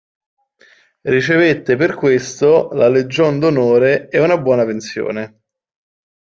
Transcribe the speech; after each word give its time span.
Ricevette 1.09 1.75
per 1.75 1.93
questo 1.93 2.69
la 2.71 2.87
"Legion 2.89 3.37
d'onore" 3.37 4.09
e 4.09 4.19
una 4.19 4.39
buona 4.39 4.65
pensione. 4.65 5.41